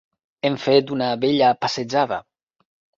Hem 0.49 0.55
fet 0.63 0.95
una 0.97 1.11
bella 1.27 1.53
passejada. 1.65 2.23